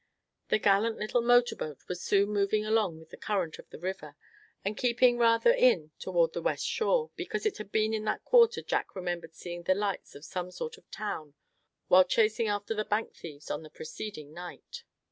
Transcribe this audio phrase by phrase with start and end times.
[0.49, 4.15] The gallant little motor boat was soon moving along with the current of the river,
[4.65, 8.63] and keeping rather in toward the west shore; because it had been in that quarter
[8.63, 11.35] Jack remembered seeing the lights of some sort of town
[11.87, 14.83] while chasing after the bank thieves on the preceding night.